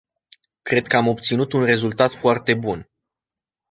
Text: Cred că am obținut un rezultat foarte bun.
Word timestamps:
Cred 0.61 0.87
că 0.87 0.97
am 0.97 1.07
obținut 1.07 1.51
un 1.53 1.65
rezultat 1.65 2.11
foarte 2.11 2.53
bun. 2.53 2.89